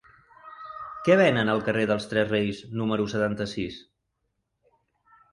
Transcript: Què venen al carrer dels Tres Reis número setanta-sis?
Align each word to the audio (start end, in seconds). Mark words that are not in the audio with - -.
Què 1.07 1.17
venen 1.19 1.51
al 1.51 1.59
carrer 1.67 1.83
dels 1.91 2.07
Tres 2.13 2.31
Reis 2.31 2.61
número 2.81 3.05
setanta-sis? 3.13 3.77